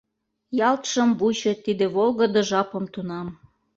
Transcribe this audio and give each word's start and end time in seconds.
Ялт 0.69 0.83
шым 0.91 1.09
вучо 1.19 1.51
Тиде 1.65 1.85
волгыдо 1.95 2.41
жапым 2.49 2.85
тунам. 2.93 3.27